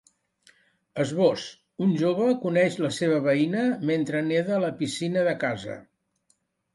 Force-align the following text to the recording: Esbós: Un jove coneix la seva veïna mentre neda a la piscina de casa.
Esbós: 1.01 1.41
Un 1.87 1.91
jove 1.99 2.29
coneix 2.45 2.77
la 2.85 2.91
seva 2.95 3.19
veïna 3.27 3.65
mentre 3.91 4.23
neda 4.31 4.55
a 4.57 4.63
la 4.65 4.71
piscina 4.81 5.27
de 5.29 5.37
casa. 5.45 5.77